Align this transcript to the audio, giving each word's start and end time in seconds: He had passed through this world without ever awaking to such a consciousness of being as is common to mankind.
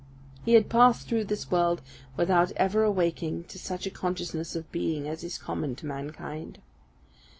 He 0.43 0.53
had 0.55 0.67
passed 0.67 1.07
through 1.07 1.25
this 1.25 1.51
world 1.51 1.83
without 2.17 2.51
ever 2.53 2.81
awaking 2.83 3.43
to 3.49 3.59
such 3.59 3.85
a 3.85 3.91
consciousness 3.91 4.55
of 4.55 4.71
being 4.71 5.07
as 5.07 5.23
is 5.23 5.37
common 5.37 5.75
to 5.75 5.85
mankind. 5.85 6.57